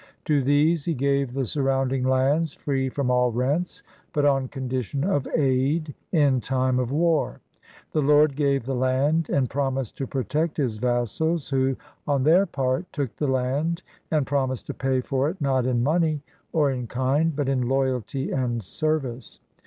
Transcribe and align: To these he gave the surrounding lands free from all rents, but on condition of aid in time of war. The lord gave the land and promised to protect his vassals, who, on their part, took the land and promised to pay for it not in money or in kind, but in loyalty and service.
To 0.25 0.41
these 0.41 0.85
he 0.85 0.95
gave 0.95 1.33
the 1.35 1.45
surrounding 1.45 2.03
lands 2.03 2.55
free 2.55 2.89
from 2.89 3.11
all 3.11 3.31
rents, 3.31 3.83
but 4.13 4.25
on 4.25 4.47
condition 4.47 5.03
of 5.03 5.27
aid 5.35 5.93
in 6.11 6.41
time 6.41 6.79
of 6.79 6.91
war. 6.91 7.39
The 7.91 8.01
lord 8.01 8.35
gave 8.35 8.65
the 8.65 8.73
land 8.73 9.29
and 9.29 9.47
promised 9.47 9.95
to 9.97 10.07
protect 10.07 10.57
his 10.57 10.77
vassals, 10.79 11.49
who, 11.49 11.75
on 12.07 12.23
their 12.23 12.47
part, 12.47 12.91
took 12.91 13.15
the 13.17 13.27
land 13.27 13.83
and 14.09 14.25
promised 14.25 14.65
to 14.65 14.73
pay 14.73 15.01
for 15.01 15.29
it 15.29 15.39
not 15.39 15.67
in 15.67 15.83
money 15.83 16.23
or 16.51 16.71
in 16.71 16.87
kind, 16.87 17.35
but 17.35 17.47
in 17.47 17.67
loyalty 17.69 18.31
and 18.31 18.63
service. 18.63 19.39